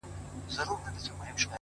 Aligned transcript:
زما 0.55 0.71
او 0.71 0.77
ستا 0.79 0.83
تر 0.85 0.91
منځ 0.93 1.01
صرف 1.05 1.17
فرق 1.19 1.33
دادى، 1.37 1.49